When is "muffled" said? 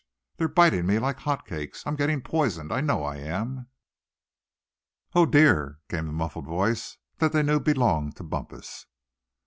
6.11-6.47